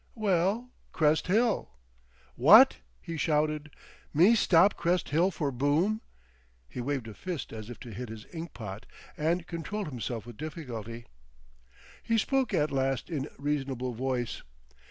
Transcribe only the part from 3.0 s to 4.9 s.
he shouted. "Me stop